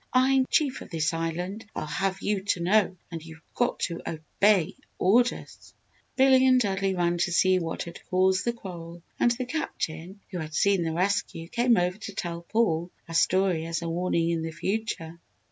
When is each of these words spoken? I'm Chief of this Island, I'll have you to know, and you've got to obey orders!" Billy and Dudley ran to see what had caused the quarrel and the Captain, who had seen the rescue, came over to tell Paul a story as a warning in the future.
I'm 0.13 0.47
Chief 0.47 0.81
of 0.81 0.89
this 0.89 1.13
Island, 1.13 1.67
I'll 1.75 1.85
have 1.85 2.23
you 2.23 2.41
to 2.43 2.59
know, 2.59 2.97
and 3.11 3.23
you've 3.23 3.43
got 3.53 3.81
to 3.81 4.01
obey 4.09 4.73
orders!" 4.97 5.75
Billy 6.15 6.47
and 6.47 6.59
Dudley 6.59 6.95
ran 6.95 7.19
to 7.19 7.31
see 7.31 7.59
what 7.59 7.83
had 7.83 7.99
caused 8.09 8.43
the 8.43 8.51
quarrel 8.51 9.03
and 9.19 9.29
the 9.29 9.45
Captain, 9.45 10.19
who 10.31 10.39
had 10.39 10.55
seen 10.55 10.81
the 10.81 10.93
rescue, 10.93 11.47
came 11.49 11.77
over 11.77 11.99
to 11.99 12.15
tell 12.15 12.41
Paul 12.41 12.89
a 13.07 13.13
story 13.13 13.67
as 13.67 13.83
a 13.83 13.89
warning 13.89 14.31
in 14.31 14.41
the 14.41 14.49
future. 14.49 15.19